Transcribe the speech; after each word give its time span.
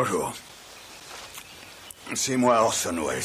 Bonjour. 0.00 0.32
C'est 2.14 2.36
moi 2.36 2.62
Orson 2.62 2.94
Welles. 3.04 3.20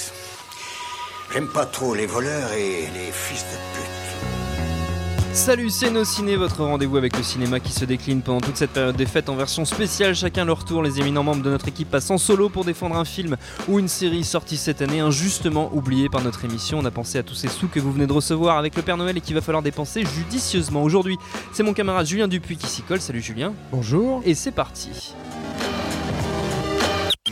J'aime 1.31 1.47
pas 1.47 1.67
trop 1.67 1.93
les 1.93 2.07
voleurs 2.07 2.51
et 2.53 2.87
les 2.95 3.11
fils 3.11 3.43
de 3.43 3.57
pute. 3.75 5.35
Salut, 5.35 5.69
c'est 5.69 5.91
Nos 5.91 6.03
Ciné, 6.03 6.35
votre 6.35 6.63
rendez-vous 6.63 6.97
avec 6.97 7.15
le 7.15 7.21
cinéma 7.21 7.59
qui 7.59 7.71
se 7.71 7.85
décline 7.85 8.23
pendant 8.23 8.41
toute 8.41 8.57
cette 8.57 8.71
période 8.71 8.95
des 8.95 9.05
fêtes 9.05 9.29
en 9.29 9.35
version 9.35 9.65
spéciale. 9.65 10.15
Chacun 10.15 10.45
leur 10.45 10.65
tour, 10.65 10.81
les 10.81 10.99
éminents 10.99 11.21
membres 11.21 11.43
de 11.43 11.51
notre 11.51 11.67
équipe 11.67 11.91
passent 11.91 12.09
en 12.09 12.17
solo 12.17 12.49
pour 12.49 12.65
défendre 12.65 12.95
un 12.95 13.05
film 13.05 13.37
ou 13.67 13.77
une 13.77 13.87
série 13.87 14.23
sortie 14.23 14.57
cette 14.57 14.81
année, 14.81 14.99
injustement 14.99 15.69
oublié 15.73 16.09
par 16.09 16.23
notre 16.23 16.43
émission. 16.43 16.79
On 16.79 16.85
a 16.85 16.91
pensé 16.91 17.19
à 17.19 17.23
tous 17.23 17.35
ces 17.35 17.49
sous 17.49 17.67
que 17.67 17.79
vous 17.79 17.91
venez 17.91 18.07
de 18.07 18.13
recevoir 18.13 18.57
avec 18.57 18.75
le 18.75 18.81
Père 18.81 18.97
Noël 18.97 19.15
et 19.15 19.21
qu'il 19.21 19.35
va 19.35 19.41
falloir 19.41 19.61
dépenser 19.61 20.05
judicieusement. 20.05 20.81
Aujourd'hui, 20.81 21.19
c'est 21.51 21.61
mon 21.61 21.73
camarade 21.73 22.07
Julien 22.07 22.27
Dupuis 22.27 22.57
qui 22.57 22.65
s'y 22.65 22.81
colle. 22.81 22.99
Salut 22.99 23.21
Julien. 23.21 23.53
Bonjour. 23.71 24.23
Et 24.25 24.33
c'est 24.33 24.51
parti. 24.51 25.13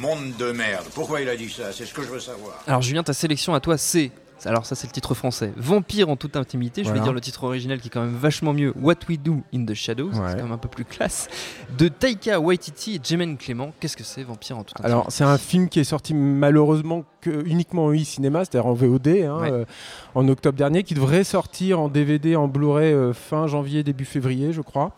Monde 0.02 0.36
de 0.40 0.52
merde. 0.52 0.88
Pourquoi 0.96 1.22
il 1.22 1.30
a 1.30 1.36
dit 1.38 1.48
ça? 1.48 1.72
C'est 1.72 1.86
ce 1.86 1.94
que 1.94 2.02
je 2.02 2.08
veux 2.08 2.20
savoir. 2.20 2.64
Alors 2.66 2.82
Julien, 2.82 3.04
ta 3.04 3.14
sélection 3.14 3.54
à 3.54 3.60
toi, 3.60 3.78
c'est 3.78 4.10
alors 4.50 4.66
ça 4.66 4.76
c'est 4.76 4.88
le 4.88 4.92
titre 4.94 5.14
français. 5.14 5.52
Vampire 5.58 6.10
en 6.10 6.16
toute 6.16 6.36
intimité, 6.36 6.84
je 6.84 6.92
vais 6.92 7.00
dire 7.00 7.14
le 7.14 7.22
titre 7.22 7.44
original 7.44 7.80
qui 7.80 7.88
est 7.88 7.92
quand 7.92 8.02
même 8.02 8.16
vachement 8.16 8.54
mieux. 8.54 8.74
What 8.80 8.96
We 9.10 9.20
Do 9.20 9.42
in 9.54 9.66
the 9.66 9.74
Shadows, 9.74 10.10
Ouais. 10.10 10.14
c'est 10.30 10.38
quand 10.38 10.44
même 10.44 10.52
un 10.52 10.58
peu 10.58 10.70
plus 10.70 10.86
classe. 10.86 11.28
De 11.78 11.88
Taika 11.88 12.40
Waititi 12.40 12.96
et 12.96 13.00
Jemaine 13.04 13.38
Clément. 13.38 13.72
Qu'est-ce 13.80 13.98
que 13.98 14.04
c'est 14.04 14.24
Vampire 14.24 14.58
en 14.58 14.64
toute 14.64 14.80
intimité? 14.80 14.92
Alors 14.92 15.06
c'est 15.10 15.24
un 15.24 15.38
film 15.38 15.70
qui 15.70 15.80
est 15.80 15.84
sorti 15.84 16.14
malheureusement 16.14 17.04
que, 17.22 17.46
uniquement 17.48 17.86
en 17.86 17.94
e-cinéma, 17.94 18.40
c'est-à-dire 18.46 18.66
en 18.66 18.74
VOD, 18.74 19.08
hein, 19.08 19.38
Ouais. 19.42 19.52
euh, 19.52 19.66
en 20.16 20.28
octobre 20.28 20.58
dernier, 20.58 20.82
qui 20.84 20.96
devrait 20.96 21.24
sortir 21.24 21.80
en 21.80 21.88
DVD, 21.88 22.36
en 22.36 22.48
Blu-ray 22.48 22.92
euh, 22.94 23.14
fin 23.14 23.46
janvier, 23.48 23.84
début 23.84 24.06
février, 24.06 24.52
je 24.54 24.62
crois. 24.62 24.92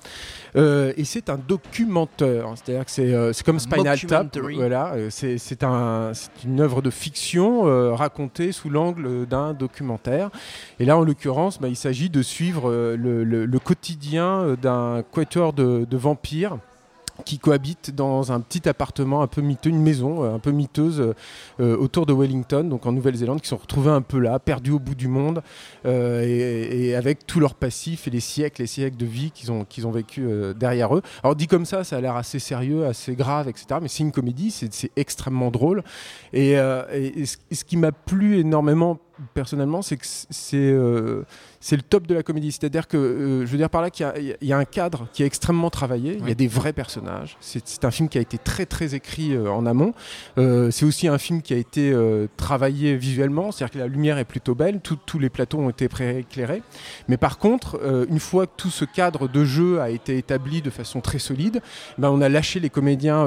Euh, 0.55 0.93
et 0.95 1.03
c'est 1.03 1.29
un 1.29 1.37
documentaire, 1.37 2.47
hein, 2.47 2.53
c'est-à-dire 2.55 2.85
que 2.85 3.33
c'est 3.33 3.43
comme 3.43 3.59
Spinal 3.59 3.99
Tap. 3.99 4.37
Voilà, 4.55 4.93
c'est 5.09 5.37
c'est 5.37 5.63
un, 5.63 6.11
c'est 6.13 6.29
une 6.45 6.61
œuvre 6.61 6.81
de 6.81 6.89
fiction 6.89 7.63
racontée 7.95 8.51
sous 8.51 8.69
l'angle 8.69 9.25
documentaire. 9.57 10.29
Et 10.79 10.85
là, 10.85 10.97
en 10.97 11.01
l'occurrence, 11.01 11.59
bah, 11.59 11.67
il 11.67 11.75
s'agit 11.75 12.09
de 12.09 12.21
suivre 12.21 12.69
euh, 12.69 12.95
le, 12.95 13.59
quotidien 13.59 14.41
euh, 14.41 14.55
d'un 14.55 15.03
quatuor 15.11 15.53
de, 15.53 15.87
vampires 15.97 16.57
qui 17.25 17.37
cohabitent 17.37 17.93
dans 17.93 18.31
un 18.31 18.39
petit 18.39 18.67
appartement 18.67 19.21
un 19.21 19.27
peu 19.27 19.41
miteux, 19.41 19.69
une 19.69 19.81
maison 19.81 20.23
euh, 20.23 20.33
un 20.33 20.39
peu 20.39 20.49
miteuse 20.49 21.13
autour 21.59 22.07
de 22.07 22.13
Wellington, 22.13 22.63
donc 22.63 22.87
en 22.87 22.91
Nouvelle-Zélande, 22.91 23.39
qui 23.39 23.47
sont 23.47 23.57
retrouvés 23.57 23.91
un 23.91 24.01
peu 24.01 24.17
là, 24.17 24.39
perdus 24.39 24.71
au 24.71 24.79
bout 24.79 24.95
du 24.95 25.07
monde, 25.07 25.43
et, 25.85 26.95
avec 26.95 27.27
tout 27.27 27.39
leur 27.39 27.53
passif 27.53 28.07
et 28.07 28.11
les 28.11 28.19
siècles 28.19 28.63
et 28.63 28.67
siècles 28.67 28.97
de 28.97 29.05
vie 29.05 29.31
qu'ils 29.31 29.51
ont, 29.51 29.63
qu'ils 29.63 29.85
ont 29.85 29.91
vécu 29.91 30.27
derrière 30.55 30.95
eux. 30.95 31.03
Alors 31.23 31.35
dit 31.35 31.47
comme 31.47 31.65
ça, 31.65 31.83
ça 31.83 31.97
a 31.97 32.01
l'air 32.01 32.15
assez 32.15 32.39
sérieux, 32.39 32.85
assez 32.85 33.15
grave, 33.15 33.47
etc. 33.47 33.79
Mais 33.81 33.87
c'est 33.87 34.03
une 34.03 34.11
comédie, 34.11 34.49
c'est 34.49 34.91
extrêmement 34.95 35.51
drôle. 35.51 35.83
Et 36.33 36.55
ce 36.55 37.63
qui 37.63 37.77
m'a 37.77 37.91
plu 37.91 38.39
énormément 38.39 38.99
personnellement, 39.33 39.81
c'est 39.81 39.97
que 39.97 40.03
euh, 40.53 41.23
c'est 41.59 41.75
le 41.75 41.81
top 41.81 42.07
de 42.07 42.15
la 42.15 42.23
comédie. 42.23 42.51
C'est-à-dire 42.51 42.87
que, 42.87 42.97
euh, 42.97 43.45
je 43.45 43.51
veux 43.51 43.57
dire 43.57 43.69
par 43.69 43.81
là 43.81 43.89
qu'il 43.89 44.35
y, 44.41 44.47
y, 44.47 44.53
a 44.53 44.57
un 44.57 44.65
cadre 44.65 45.07
qui 45.13 45.23
est 45.23 45.25
extrêmement 45.25 45.69
travaillé, 45.69 46.17
il 46.19 46.27
y 46.27 46.31
a 46.31 46.35
des 46.35 46.47
vrais 46.47 46.73
personnages. 46.73 47.37
C'est 47.39 47.85
un 47.85 47.91
film 47.91 48.09
qui 48.09 48.17
a 48.17 48.21
été 48.21 48.37
très 48.37 48.65
très 48.65 48.95
écrit 48.95 49.33
euh, 49.33 49.51
en 49.51 49.65
amont. 49.65 49.93
c'est 50.37 50.85
aussi 50.85 51.07
un 51.07 51.17
film 51.17 51.41
qui 51.41 51.53
a 51.53 51.57
été 51.57 51.93
travaillé 52.37 52.95
visuellement, 52.95 53.51
c'est-à-dire 53.51 53.73
que 53.73 53.79
la 53.79 53.87
lumière 53.87 54.17
est 54.17 54.25
plutôt 54.25 54.55
belle, 54.55 54.79
tous 54.81 55.19
les 55.19 55.29
plateaux 55.29 55.59
ont 55.59 55.69
été 55.69 55.87
prééclairés. 55.87 56.63
Mais 57.07 57.17
par 57.17 57.37
contre, 57.37 57.79
une 58.09 58.19
fois 58.19 58.47
que 58.47 58.51
tout 58.57 58.69
ce 58.69 58.85
cadre 58.85 59.27
de 59.27 59.45
jeu 59.45 59.81
a 59.81 59.89
été 59.89 60.17
établi 60.17 60.61
de 60.61 60.69
façon 60.69 61.01
très 61.01 61.19
solide, 61.19 61.61
ben, 61.97 62.09
on 62.09 62.21
a 62.21 62.29
lâché 62.29 62.59
les 62.59 62.69
comédiens 62.69 63.25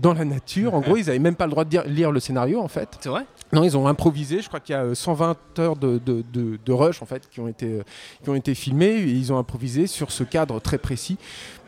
dans 0.00 0.14
la 0.14 0.24
nature. 0.24 0.74
En 0.74 0.80
gros, 0.80 0.96
ils 0.96 1.06
n'avaient 1.06 1.18
même 1.18 1.36
pas 1.36 1.46
le 1.46 1.50
droit 1.50 1.64
de 1.64 1.80
lire 1.86 2.12
le 2.12 2.20
scénario 2.20 2.60
en 2.60 2.68
fait. 2.68 2.96
C'est 3.00 3.08
vrai? 3.08 3.26
Non, 3.52 3.62
ils 3.62 3.76
ont 3.76 3.86
improvisé, 3.86 4.40
je 4.40 4.48
crois 4.48 4.60
qu'il 4.60 4.74
y 4.74 4.78
a 4.78 4.94
120 4.94 5.25
heures 5.58 5.76
de, 5.76 6.72
rush 6.72 7.02
en 7.02 7.06
fait 7.06 7.28
qui 7.30 7.40
ont 7.40 7.48
été 7.48 7.80
qui 8.22 8.30
ont 8.30 8.34
été 8.34 8.54
filmées 8.54 8.96
et 8.96 9.10
ils 9.10 9.32
ont 9.32 9.38
improvisé 9.38 9.86
sur 9.86 10.10
ce 10.10 10.24
cadre 10.24 10.60
très 10.60 10.78
précis 10.78 11.16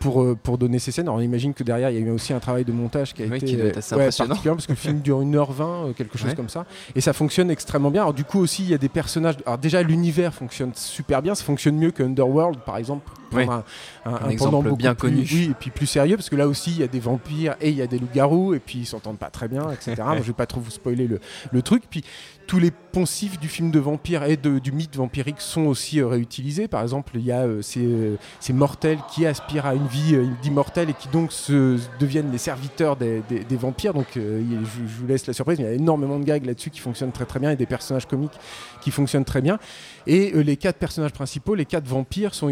pour 0.01 0.23
euh, 0.23 0.37
pour 0.41 0.59
donner 0.59 0.79
ces 0.79 0.93
scènes. 0.93 1.07
Alors 1.07 1.19
on 1.19 1.23
imagine 1.23 1.55
que 1.55 1.65
derrière 1.65 1.91
il 1.91 1.99
y 1.99 2.03
a 2.03 2.07
eu 2.07 2.11
aussi 2.11 2.33
un 2.33 2.41
travail 2.41 2.65
de 2.65 2.73
montage 2.73 3.15
qui 3.15 3.23
a 3.23 3.27
été 3.27 3.39
qui 3.47 3.61
assez 3.61 3.97
particulier 3.97 4.55
parce 4.55 4.67
que 4.67 4.73
le 4.73 4.77
film 4.77 5.01
dure 5.01 5.23
1h20 5.23 5.61
euh, 5.61 5.93
quelque 5.93 6.19
chose 6.19 6.35
comme 6.35 6.49
ça 6.49 6.67
et 6.95 7.01
ça 7.01 7.13
fonctionne 7.13 7.51
extrêmement 7.51 7.91
bien. 7.91 8.03
Alors 8.03 8.15
du 8.15 8.25
coup 8.25 8.41
aussi 8.41 8.63
il 8.63 8.71
y 8.71 8.75
a 8.75 8.79
des 8.79 8.89
personnages 8.89 9.37
alors 9.47 9.59
déjà 9.59 9.83
l'univers 9.83 10.35
fonctionne 10.35 10.73
super 10.75 11.23
bien, 11.23 11.35
ça 11.35 11.45
fonctionne 11.45 11.77
mieux 11.77 11.91
que 11.91 12.03
Underworld 12.03 12.61
par 12.61 12.77
exemple. 12.77 13.11
Oui. 13.31 13.43
Un, 13.43 13.63
un, 14.07 14.15
un, 14.25 14.29
exemple 14.31 14.75
bien 14.75 14.95
connu. 14.95 15.27
Oui, 15.31 15.49
et 15.51 15.55
puis 15.55 15.71
plus 15.71 15.87
sérieux 15.87 16.17
parce 16.17 16.31
que 16.31 16.37
là 16.37 16.49
aussi 16.49 16.71
il 16.71 16.79
y 16.79 16.83
a 16.83 16.87
des 16.87 17.01
vampires 17.01 17.57
et 17.61 17.69
il 17.69 17.77
y 17.77 17.83
a 17.83 17.87
des 17.87 17.99
loups-garous 17.99 18.55
et 18.55 18.59
puis 18.59 18.81
ils 18.81 18.87
s'entendent 18.87 19.19
pas 19.19 19.31
très 19.31 19.49
bien, 19.49 19.71
etc. 19.71 19.97
Moi, 20.05 20.19
je 20.19 20.23
vais 20.23 20.33
pas 20.33 20.47
trop 20.47 20.61
vous 20.61 20.71
spoiler 20.71 21.07
le, 21.07 21.21
le 21.53 21.63
truc. 21.63 21.85
Puis 21.89 22.05
tous 22.47 22.59
les 22.59 22.71
poncifs 22.71 23.39
du 23.39 23.48
film 23.49 23.71
de 23.71 23.79
vampire 23.79 24.25
et 24.25 24.37
du 24.37 24.73
mythe 24.73 24.97
vampirique 24.97 25.41
sont 25.41 25.63
aussi 25.63 26.01
euh, 26.01 26.07
réutilisés. 26.07 26.69
Par 26.69 26.83
exemple, 26.83 27.13
il 27.15 27.25
y 27.25 27.33
a 27.33 27.41
euh, 27.41 27.63
ces, 27.63 27.85
euh, 27.85 28.17
mortels 28.51 28.99
qui 29.13 29.27
aspirent 29.27 29.67
à 29.67 29.75
une 29.75 29.87
vie 29.87 30.17
d'immortels 30.43 30.91
et 30.91 30.95
qui 30.95 31.09
donc 31.09 31.33
se, 31.33 31.79
deviennent 31.99 32.31
les 32.31 32.39
serviteurs 32.39 32.97
des, 32.97 33.23
vampires. 33.51 33.95
Donc 33.95 34.07
je, 34.15 34.21
vous 34.21 35.07
laisse 35.07 35.27
la 35.27 35.33
surprise, 35.33 35.59
il 35.59 35.65
y 35.65 35.69
a 35.69 35.73
énormément 35.73 36.19
de 36.19 36.25
gags 36.25 36.45
là-dessus 36.45 36.71
qui 36.71 36.81
fonctionnent 36.81 37.13
très 37.13 37.25
très 37.25 37.41
bien 37.41 37.51
et 37.51 37.57
des 37.57 37.67
personnages 37.67 38.07
comiques 38.07 38.39
qui 38.81 38.91
fonctionnent 38.91 39.25
très 39.25 39.41
bien. 39.41 39.59
Et 40.07 40.31
les 40.43 40.57
quatre 40.57 40.79
personnages 40.79 41.13
principaux, 41.13 41.55
les 41.55 41.65
quatre 41.65 41.87
vampires, 41.87 42.35
sont 42.35 42.49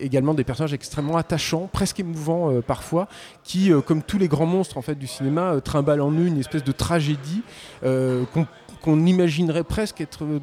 également 0.00 0.34
des 0.34 0.44
personnages 0.44 0.74
extrêmement 0.74 1.16
attachants, 1.16 1.68
presque 1.72 2.00
émouvants 2.00 2.60
parfois, 2.60 3.08
qui, 3.42 3.72
comme 3.86 4.02
tous 4.02 4.18
les 4.18 4.28
grands 4.28 4.46
monstres 4.46 4.78
en 4.78 4.82
fait 4.82 4.94
du 4.94 5.06
cinéma, 5.06 5.52
euh, 5.54 5.60
trimballent 5.60 6.00
en 6.00 6.12
eux 6.12 6.26
une 6.26 6.38
espèce 6.38 6.64
de 6.64 6.72
tragédie 6.72 7.42
qu'on 7.82 8.46
qu'on 8.88 9.04
imaginerait 9.04 9.64
presque 9.64 10.00
être 10.00 10.24
euh, 10.24 10.40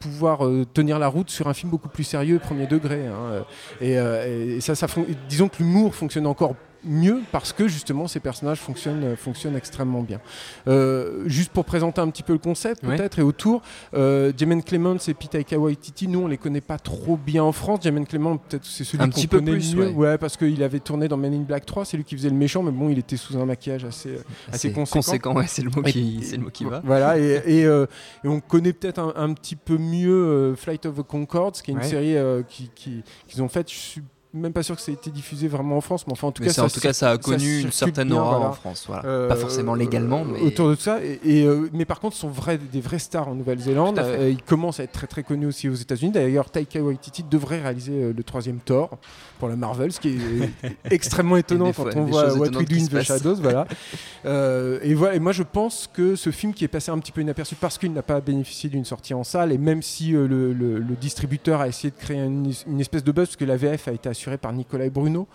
pouvoir 0.00 0.44
euh, 0.44 0.66
tenir 0.74 0.98
la 0.98 1.08
route 1.08 1.30
sur 1.30 1.48
un 1.48 1.54
film 1.54 1.70
beaucoup 1.70 1.88
plus 1.88 2.04
sérieux, 2.04 2.38
premier 2.38 2.66
degré. 2.66 3.06
hein, 3.06 3.42
euh, 3.80 4.56
et, 4.56 4.60
ça, 4.60 4.74
disons 5.30 5.48
que 5.48 5.56
l'humour 5.60 5.94
fonctionne 5.94 6.26
encore 6.26 6.56
mieux 6.86 7.20
parce 7.32 7.52
que 7.52 7.68
justement 7.68 8.06
ces 8.08 8.20
personnages 8.20 8.58
fonctionnent, 8.58 9.04
euh, 9.04 9.16
fonctionnent 9.16 9.56
extrêmement 9.56 10.02
bien. 10.02 10.20
Euh, 10.68 11.22
juste 11.26 11.50
pour 11.52 11.64
présenter 11.64 12.00
un 12.00 12.08
petit 12.10 12.22
peu 12.22 12.32
le 12.32 12.38
concept 12.38 12.84
Ouais. 12.84 12.96
peut-être 12.96 13.18
et 13.18 13.22
autour, 13.22 13.62
euh, 13.94 14.32
Jemaine 14.38 14.62
Clements 14.62 14.96
et 15.08 15.14
Pete 15.14 15.30
Taika 15.30 15.58
Waititi, 15.58 16.08
nous 16.08 16.20
on 16.20 16.26
les 16.26 16.38
connaît 16.38 16.60
pas 16.60 16.78
trop 16.78 17.16
bien 17.16 17.42
en 17.44 17.52
France. 17.52 17.80
Jemaine 17.84 18.06
Clements 18.06 18.36
peut-être 18.36 18.64
c'est 18.64 18.84
celui 18.84 19.02
Un 19.02 19.06
qu'on 19.08 19.12
petit 19.12 19.26
peu 19.26 19.38
connaît 19.38 19.52
plus, 19.52 19.74
mieux, 19.74 19.88
ouais. 19.90 20.18
parce 20.18 20.36
qu'il 20.36 20.62
avait 20.62 20.80
tourné 20.80 21.08
dans 21.08 21.16
Men 21.16 21.34
in 21.34 21.40
Black 21.42 21.66
3, 21.66 21.84
c'est 21.84 21.96
lui 21.96 22.04
qui 22.04 22.16
faisait 22.16 22.30
le 22.30 22.36
méchant, 22.36 22.62
mais 22.62 22.70
bon 22.70 22.88
il 22.88 22.98
était 22.98 23.16
sous 23.16 23.36
un 23.36 23.44
maquillage 23.46 23.84
assez, 23.84 24.10
euh, 24.10 24.22
assez 24.52 24.72
conséquent. 24.72 25.34
ouais, 25.34 25.46
c'est 25.46 25.62
le 25.62 25.70
mot 25.70 25.82
qui, 25.82 26.20
c'est 26.22 26.36
le 26.36 26.42
mot 26.44 26.50
qui 26.50 26.64
va. 26.64 26.80
Voilà, 26.84 27.18
et, 27.18 27.42
et, 27.46 27.64
euh, 27.66 27.86
et 28.24 28.28
on 28.28 28.40
connaît 28.40 28.72
peut-être 28.72 28.98
un, 28.98 29.12
un 29.16 29.32
petit 29.34 29.56
peu 29.56 29.78
mieux 29.78 30.54
Flight 30.56 30.86
of 30.86 30.96
the 30.96 31.02
Concords, 31.02 31.52
qui 31.52 31.70
est 31.70 31.74
une 31.74 31.80
Ouais. 31.80 31.84
série 31.86 32.16
qui- 32.48 32.70
qui- 32.74 33.02
qu'ils 33.28 33.42
ont 33.42 33.48
faite. 33.48 33.68
Même 34.36 34.52
pas 34.52 34.62
sûr 34.62 34.76
que 34.76 34.82
ça 34.82 34.90
ait 34.90 34.94
été 34.94 35.10
diffusé 35.10 35.48
vraiment 35.48 35.76
en 35.76 35.80
France, 35.80 36.06
mais 36.06 36.12
enfin 36.12 36.28
en 36.28 36.32
tout 36.32 36.42
Mais 36.42 36.48
cas, 36.48 36.54
ça, 36.54 36.64
en 36.64 36.68
tout 36.68 36.80
cas, 36.80 36.92
ça 36.92 37.10
a 37.12 37.18
connu 37.18 37.60
une 37.62 37.72
certaine 37.72 38.08
bien, 38.08 38.16
aura 38.16 38.30
voilà. 38.36 38.50
en 38.50 38.52
France. 38.52 38.84
Voilà. 38.86 39.04
Euh, 39.06 39.28
Pas 39.28 39.36
forcément 39.36 39.74
légalement, 39.74 40.24
mais 40.24 40.40
autour 40.40 40.68
de 40.70 40.74
ça. 40.76 40.98
Et, 41.02 41.20
et, 41.24 41.44
euh, 41.46 41.68
mais 41.72 41.84
par 41.84 42.00
contre, 42.00 42.16
sont 42.16 42.28
vrais, 42.28 42.58
des 42.58 42.80
vrais 42.80 42.98
stars 42.98 43.28
en 43.28 43.34
Nouvelle-Zélande. 43.34 43.98
Euh, 43.98 44.28
ils 44.30 44.42
commencent 44.42 44.80
à 44.80 44.84
être 44.84 44.92
très 44.92 45.06
très 45.06 45.22
connus 45.22 45.46
aussi 45.46 45.68
aux 45.68 45.74
États-Unis. 45.74 46.12
D'ailleurs, 46.12 46.50
Taika 46.50 46.80
Waititi 46.80 47.22
devrait 47.22 47.60
réaliser 47.60 47.92
euh, 48.02 48.12
le 48.16 48.22
troisième 48.22 48.58
Thor 48.58 48.90
pour 49.38 49.48
la 49.48 49.56
Marvel, 49.56 49.92
ce 49.92 50.00
qui 50.00 50.08
est 50.10 50.70
extrêmement 50.90 51.36
étonnant 51.36 51.72
quand 51.72 51.86
on 51.96 52.04
voit 52.04 52.32
What 52.34 52.48
We 52.48 52.68
Do 52.68 52.76
in 52.76 52.86
the. 52.86 53.02
Shadows. 53.02 53.36
voilà. 53.36 53.66
Euh, 54.24 54.80
et 54.82 54.94
voilà. 54.94 55.14
Et 55.14 55.20
moi, 55.20 55.30
je 55.30 55.44
pense 55.44 55.88
que 55.92 56.16
ce 56.16 56.30
film 56.30 56.52
qui 56.52 56.64
est 56.64 56.68
passé 56.68 56.90
un 56.90 56.98
petit 56.98 57.12
peu 57.12 57.20
inaperçu 57.20 57.54
parce 57.54 57.78
qu'il 57.78 57.92
n'a 57.92 58.02
pas 58.02 58.20
bénéficié 58.20 58.68
d'une 58.68 58.84
sortie 58.84 59.14
en 59.14 59.22
salle, 59.22 59.52
et 59.52 59.58
même 59.58 59.82
si 59.82 60.16
euh, 60.16 60.26
le, 60.26 60.52
le- 60.52 60.80
le 60.80 60.94
distributeur 61.00 61.60
a 61.60 61.68
essayé 61.68 61.90
de 61.92 61.96
créer 61.96 62.18
une, 62.24 62.52
une 62.66 62.80
espèce 62.80 63.04
de 63.04 63.12
buzz, 63.12 63.26
parce 63.28 63.36
que 63.36 63.44
la 63.44 63.56
VF 63.56 63.86
a 63.86 63.92
été 63.92 64.08
assurée 64.08 64.25
par 64.38 64.52
Nicolas 64.52 64.84
et 64.86 64.90
Bruno, 64.90 65.26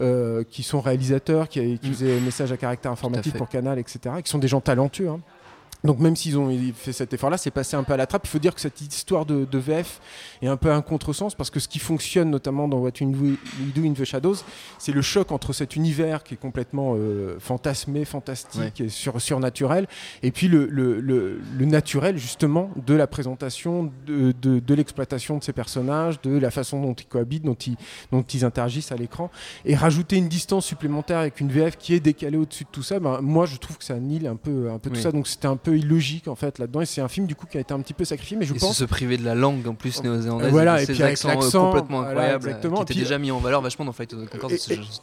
euh, 0.00 0.44
qui 0.50 0.62
sont 0.62 0.80
réalisateurs, 0.80 1.48
qui, 1.48 1.78
qui 1.78 1.88
Mm. 1.88 1.92
faisaient 1.92 2.20
messages 2.20 2.52
à 2.52 2.56
caractère 2.56 2.92
informatif 2.92 3.32
fait. 3.32 3.38
pour 3.38 3.48
Canal, 3.48 3.78
etc., 3.78 3.98
qui 4.22 4.30
sont 4.30 4.38
des 4.38 4.48
gens 4.48 4.60
talentueux. 4.60 5.08
hein. 5.08 5.20
Donc 5.86 6.00
même 6.00 6.16
s'ils 6.16 6.36
ont 6.36 6.50
fait 6.74 6.92
cet 6.92 7.14
effort-là, 7.14 7.38
c'est 7.38 7.50
passé 7.50 7.76
un 7.76 7.84
peu 7.84 7.92
à 7.92 7.96
la 7.96 8.06
trappe. 8.06 8.26
Il 8.26 8.30
faut 8.30 8.38
dire 8.38 8.54
que 8.54 8.60
cette 8.60 8.80
histoire 8.80 9.24
de, 9.24 9.46
VF 9.56 10.00
est 10.42 10.48
un 10.48 10.56
peu 10.56 10.70
un 10.70 10.82
contresens 10.82 11.34
parce 11.34 11.48
que 11.48 11.60
ce 11.60 11.68
qui 11.68 11.78
fonctionne 11.78 12.30
notamment 12.30 12.68
dans 12.68 12.78
What 12.78 12.92
We 13.00 13.38
Do 13.74 13.84
in 13.84 13.92
the 13.92 14.04
Shadows, 14.04 14.36
c'est 14.78 14.92
le 14.92 15.00
choc 15.00 15.32
entre 15.32 15.52
cet 15.52 15.76
univers 15.76 16.24
qui 16.24 16.34
est 16.34 16.36
complètement 16.36 16.94
euh, 16.96 17.38
fantasmé, 17.38 18.04
fantastique 18.04 18.80
et 18.80 18.88
sur, 18.88 19.20
surnaturel, 19.20 19.86
et 20.22 20.30
puis 20.30 20.48
le, 20.48 20.66
le, 20.66 21.00
le, 21.00 21.64
naturel 21.66 22.18
justement 22.18 22.70
de 22.84 22.94
la 22.94 23.06
présentation, 23.06 23.90
de, 24.06 24.32
de, 24.40 24.58
de 24.60 24.74
l'exploitation 24.74 25.38
de 25.38 25.44
ces 25.44 25.52
personnages, 25.52 26.20
de 26.20 26.36
la 26.36 26.50
façon 26.50 26.82
dont 26.82 26.94
ils 26.94 27.06
cohabitent, 27.06 27.44
dont 27.44 27.54
ils, 27.54 27.76
dont 28.12 28.22
ils 28.22 28.44
interagissent 28.44 28.92
à 28.92 28.96
l'écran, 28.96 29.30
et 29.64 29.74
rajouter 29.74 30.16
une 30.16 30.28
distance 30.28 30.66
supplémentaire 30.66 31.18
avec 31.18 31.40
une 31.40 31.48
VF 31.48 31.76
qui 31.76 31.94
est 31.94 32.00
décalée 32.00 32.36
au-dessus 32.36 32.64
de 32.64 32.70
tout 32.70 32.82
ça, 32.82 33.00
ben, 33.00 33.20
moi 33.20 33.46
je 33.46 33.56
trouve 33.56 33.78
que 33.78 33.84
ça 33.84 33.94
annule 33.94 34.26
un 34.26 34.36
peu, 34.36 34.70
un 34.70 34.78
peu 34.78 34.90
tout 34.90 35.00
ça. 35.00 35.12
Donc 35.12 35.26
c'était 35.26 35.48
un 35.48 35.56
peu 35.56 35.75
illogique 35.76 36.28
en 36.28 36.34
fait 36.34 36.58
là-dedans. 36.58 36.80
Et 36.80 36.86
c'est 36.86 37.00
un 37.00 37.08
film 37.08 37.26
du 37.26 37.34
coup 37.34 37.46
qui 37.46 37.56
a 37.56 37.60
été 37.60 37.72
un 37.72 37.80
petit 37.80 37.94
peu 37.94 38.04
sacrifié, 38.04 38.36
mais 38.36 38.44
je 38.44 38.54
et 38.54 38.58
pense. 38.58 38.76
se 38.76 38.84
priver 38.84 39.16
de 39.16 39.24
la 39.24 39.34
langue 39.34 39.66
en 39.66 39.74
plus 39.74 40.02
néo-zélandaise. 40.02 40.50
Voilà, 40.50 40.82
et 40.82 40.86
puis 40.86 41.02
avec 41.02 41.24
euh, 41.24 41.28
l'accent 41.28 41.66
complètement 41.66 42.02
incroyable, 42.02 42.48
exactement. 42.48 42.84
qui 42.84 42.92
était 42.92 43.02
déjà 43.02 43.18
mis 43.18 43.30
en 43.30 43.38
valeur 43.38 43.62
vachement 43.62 43.84
dans 43.84 43.92
Fight 43.92 44.12
of 44.12 44.24
the 44.24 44.30
Concord. 44.30 44.50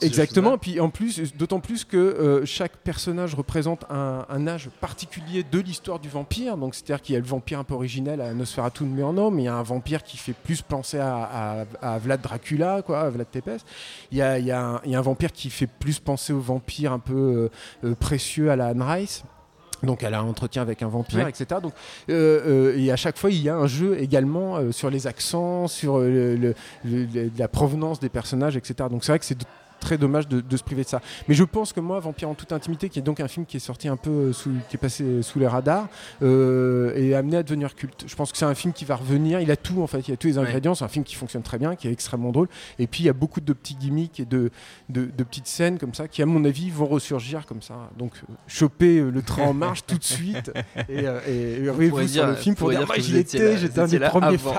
exactement. 0.02 0.58
Puis 0.58 0.80
en 0.80 0.90
plus, 0.90 1.34
d'autant 1.36 1.60
plus 1.60 1.86
que 1.86 1.98
euh, 1.98 2.46
chaque 2.46 2.78
personnage 2.78 3.36
représente 3.36 3.86
un, 3.90 4.48
âge 4.48 4.70
particulier 4.82 5.46
de 5.50 5.60
l'histoire 5.60 6.00
du 6.00 6.10
vampire. 6.10 6.58
Donc 6.58 6.76
c'est-à-dire 6.76 7.02
qu'il 7.02 7.14
y 7.14 7.16
a 7.18 7.22
le 7.22 7.26
vampire 7.26 7.60
un 7.60 7.64
peu 7.64 7.74
originel 7.74 8.20
à 8.20 8.34
Nosferatu 8.34 8.84
de 8.84 8.90
Murnau, 8.90 9.32
mais 9.32 9.44
il 9.44 9.46
y 9.46 9.50
a 9.50 9.56
un 9.56 9.64
vampire 9.64 10.04
qui 10.04 10.18
fait 10.18 10.34
plus 10.34 10.62
penser 10.62 10.98
à, 11.00 11.66
à, 11.82 11.98
Vlad 12.00 12.22
Dracula, 12.22 12.82
quoi, 12.82 13.02
à 13.02 13.10
Vlad 13.10 13.28
Tepes. 13.32 13.64
Il 14.12 14.18
y, 14.18 14.22
a, 14.22 14.40
il, 14.40 14.46
y 14.46 14.52
a 14.52 14.62
un, 14.62 14.82
il 14.86 14.92
y, 14.92 14.96
a 14.96 15.00
un, 15.00 15.02
vampire 15.02 15.32
qui 15.32 15.50
fait 15.50 15.68
plus 15.68 16.00
penser 16.00 16.34
au 16.34 16.40
vampire 16.40 16.92
un 16.92 17.00
peu 17.00 17.50
euh, 17.84 17.96
précieux 17.96 18.52
à 18.52 18.56
la 18.56 18.68
Anne 18.68 18.82
Rice. 18.82 19.24
Donc 19.84 20.04
elle 20.04 20.14
a 20.14 20.20
un 20.20 20.28
entretien 20.28 20.62
avec 20.62 20.82
un 20.82 20.88
vampire, 20.88 21.28
etc. 21.28 21.60
Donc, 21.62 21.74
euh, 22.10 22.74
euh, 22.74 22.78
et 22.78 22.92
à 22.92 22.96
chaque 22.96 23.18
fois, 23.18 23.30
il 23.30 23.42
y 23.42 23.50
a 23.50 23.56
un 23.56 23.68
jeu 23.68 23.98
également 24.00 24.56
euh, 24.56 24.72
sur 24.72 24.90
les 24.90 25.08
accents, 25.08 25.68
sur 25.68 26.00
la 26.00 27.48
provenance 27.48 28.00
des 28.00 28.10
personnages, 28.10 28.58
etc. 28.58 28.90
Donc 28.90 29.04
c'est 29.04 29.12
vrai 29.12 29.20
que 29.20 29.26
c'est 29.26 29.38
très 29.84 29.98
dommage 29.98 30.28
de, 30.28 30.58
se 30.58 30.64
priver 30.64 30.84
de 30.84 30.88
ça. 30.88 31.02
Mais 31.28 31.36
je 31.36 31.44
pense 31.44 31.74
que 31.74 31.80
moi, 31.80 32.00
Vampire 32.00 32.30
en 32.30 32.34
toute 32.34 32.52
intimité, 32.52 32.90
qui 32.90 33.00
est 33.00 33.04
donc 33.04 33.20
un 33.20 33.28
film 33.28 33.46
qui 33.46 33.58
est 33.58 33.60
sorti 33.60 33.88
un 33.88 33.98
peu 33.98 34.10
euh, 34.10 34.34
sous, 34.34 34.52
qui 34.70 34.78
est 34.78 34.80
passé 34.80 35.22
sous 35.22 35.40
les 35.40 35.48
radars, 35.48 35.88
euh, 36.22 36.96
est 36.96 37.14
amené 37.14 37.38
à 37.38 37.44
devenir 37.44 37.76
culte. 37.76 38.06
Je 38.08 38.16
pense 38.16 38.32
que 38.32 38.38
c'est 38.38 38.46
un 38.46 38.56
film 38.56 38.74
qui 38.74 38.86
va 38.86 38.96
revenir. 38.96 39.42
Il 39.42 39.52
a 39.52 39.58
tout 39.58 39.82
en 39.82 39.88
fait, 39.88 40.08
il 40.08 40.14
a 40.14 40.18
tous 40.18 40.28
les 40.28 40.38
ingrédients. 40.38 40.74
C'est 40.74 40.86
un 40.86 40.90
film 40.90 41.04
qui 41.04 41.16
fonctionne 41.16 41.44
très 41.44 41.58
bien, 41.58 41.76
qui 41.76 41.88
est 41.88 41.92
extrêmement 41.92 42.32
drôle. 42.32 42.48
Et 42.80 42.88
puis 42.88 43.04
il 43.04 43.06
y 43.06 43.10
a 43.10 43.14
beaucoup 43.14 43.42
de 43.42 43.54
petits 43.54 43.76
gimmicks 43.76 44.20
et 44.20 44.26
de, 44.26 44.52
de, 44.90 45.24
petites 45.24 45.48
scènes 45.48 45.78
comme 45.78 45.94
ça 45.94 46.08
qui, 46.08 46.22
à 46.22 46.26
mon 46.26 46.44
avis, 46.46 46.70
vont 46.70 46.88
ressurgir 46.88 47.46
comme 47.46 47.62
ça. 47.62 47.90
Donc 47.98 48.14
choper 48.48 49.00
euh, 49.00 49.10
le 49.10 49.22
train 49.22 49.44
en 49.44 49.54
marche 49.54 49.86
tout 49.86 49.98
de 49.98 50.04
suite 50.04 50.52
et, 50.90 51.06
et, 51.28 51.70
vous 51.70 52.08
sur 52.08 52.28
le 52.28 52.36
film 52.36 52.56
pour 52.56 52.70
dire, 52.70 52.86
moi 52.86 52.96
j'y 52.98 53.18
étais, 53.18 53.58
j'étais 53.58 53.80
un 53.80 53.88
des 53.88 54.00
premiers 54.00 54.38
fans. 54.38 54.54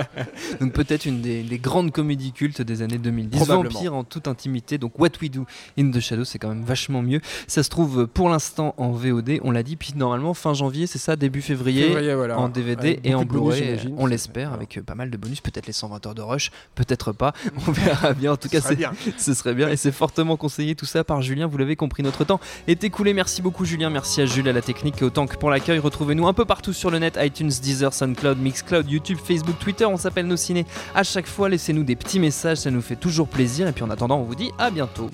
Donc 0.60 0.72
peut-être 0.72 1.04
une 1.04 1.20
des, 1.20 1.42
des, 1.42 1.58
grandes 1.58 1.90
comédies 1.90 2.32
cultes 2.32 2.62
des 2.62 2.82
années 2.82 2.98
2010. 2.98 3.44
Vampire 3.44 3.94
en 3.94 4.04
toute 4.04 4.28
intimité 4.28 4.61
donc 4.78 4.98
What 4.98 5.10
We 5.20 5.30
Do 5.30 5.44
in 5.78 5.90
the 5.90 6.00
Shadow, 6.00 6.24
c'est 6.24 6.38
quand 6.38 6.48
même 6.48 6.64
vachement 6.64 7.02
mieux. 7.02 7.20
Ça 7.46 7.62
se 7.62 7.70
trouve 7.70 8.06
pour 8.06 8.28
l'instant 8.28 8.74
en 8.76 8.90
VOD, 8.90 9.40
on 9.42 9.50
l'a 9.50 9.62
dit, 9.62 9.76
puis 9.76 9.92
normalement 9.96 10.34
fin 10.34 10.54
janvier, 10.54 10.86
c'est 10.86 10.98
ça, 10.98 11.16
début 11.16 11.42
février, 11.42 11.94
en 12.36 12.48
DVD 12.48 13.00
et 13.04 13.14
en 13.14 13.24
Blu-ray, 13.24 13.78
on 13.96 14.06
l'espère, 14.06 14.52
avec 14.52 14.78
euh, 14.78 14.82
pas 14.82 14.94
mal 14.94 15.10
de 15.10 15.16
bonus, 15.16 15.40
peut-être 15.40 15.66
les 15.66 15.72
120 15.72 16.06
heures 16.06 16.14
de 16.14 16.22
rush, 16.22 16.50
peut-être 16.74 17.12
pas, 17.12 17.32
on 17.66 17.72
verra 17.72 18.12
bien. 18.12 18.32
En 18.32 18.36
tout 18.36 18.48
cas, 18.48 18.60
ce 19.18 19.34
serait 19.34 19.54
bien 19.54 19.68
et 19.68 19.76
c'est 19.76 19.92
fortement 19.92 20.36
conseillé 20.36 20.74
tout 20.74 20.86
ça 20.86 21.04
par 21.04 21.22
Julien. 21.22 21.46
Vous 21.46 21.58
l'avez 21.58 21.76
compris, 21.76 22.02
notre 22.02 22.24
temps 22.24 22.40
est 22.66 22.84
écoulé. 22.84 23.14
Merci 23.14 23.42
beaucoup 23.42 23.64
Julien, 23.64 23.90
merci 23.90 24.20
à 24.20 24.26
Jules 24.26 24.48
à 24.48 24.52
la 24.52 24.62
technique 24.62 25.00
et 25.02 25.04
autant 25.04 25.26
que 25.26 25.36
pour 25.36 25.50
l'accueil. 25.50 25.78
Retrouvez-nous 25.78 26.26
un 26.26 26.32
peu 26.32 26.44
partout 26.44 26.72
sur 26.72 26.90
le 26.90 26.98
net, 26.98 27.18
iTunes, 27.20 27.50
Deezer, 27.62 27.92
SoundCloud, 27.92 28.38
Mixcloud, 28.38 28.88
YouTube, 28.88 29.18
Facebook, 29.22 29.58
Twitter. 29.58 29.84
On 29.84 29.96
s'appelle 29.96 30.26
Nos 30.26 30.36
Ciné. 30.36 30.66
À 30.94 31.02
chaque 31.02 31.26
fois, 31.26 31.48
laissez-nous 31.48 31.84
des 31.84 31.96
petits 31.96 32.20
messages, 32.20 32.58
ça 32.58 32.70
nous 32.70 32.82
fait 32.82 32.96
toujours 32.96 33.28
plaisir. 33.28 33.66
Et 33.68 33.72
puis 33.72 33.82
en 33.82 33.90
attendant, 33.90 34.18
on 34.18 34.24
vous 34.24 34.34
dit 34.34 34.51
à 34.58 34.70
bientôt. 34.70 35.10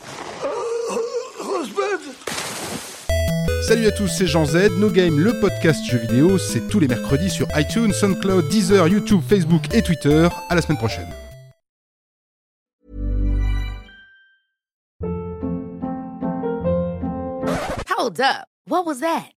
Salut 3.66 3.86
à 3.86 3.90
tous, 3.90 4.08
c'est 4.08 4.26
Jean 4.26 4.46
Z. 4.46 4.70
No 4.78 4.88
Game, 4.90 5.18
le 5.18 5.38
podcast 5.40 5.84
jeux 5.84 5.98
vidéo, 5.98 6.38
c'est 6.38 6.68
tous 6.68 6.80
les 6.80 6.88
mercredis 6.88 7.28
sur 7.28 7.46
iTunes, 7.54 7.92
SoundCloud, 7.92 8.48
Deezer, 8.48 8.88
YouTube, 8.88 9.20
Facebook 9.28 9.74
et 9.74 9.82
Twitter. 9.82 10.28
À 10.48 10.54
la 10.54 10.62
semaine 10.62 10.78
prochaine. 10.78 11.08
Hold 17.98 18.20
up. 18.20 18.46
What 18.66 18.86
was 18.86 19.00
that? 19.00 19.37